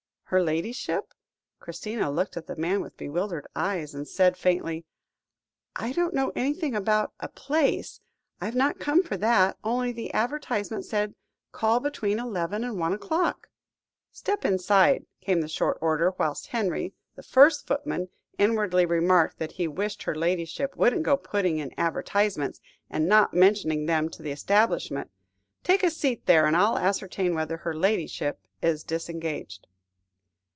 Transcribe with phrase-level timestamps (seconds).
[0.33, 1.13] her ladyship!"
[1.59, 4.85] Christina looked at the man with bewildered eyes, and said faintly
[5.75, 7.99] "I don't know anything about a place.
[8.39, 9.57] I have not come for that.
[9.61, 11.15] Only the advertisement said,
[11.51, 13.49] 'call between eleven and one o'clock.'"
[14.13, 18.07] "Step inside," came the short order, whilst Henry, the first footman,
[18.37, 23.85] inwardly remarked that he wished her ladyship wouldn't go putting in advertisements, and not mentioning
[23.85, 25.11] them to the establishment.
[25.65, 29.67] "Take a seat there, and I'll ascertain whether her ladyship is disengaged."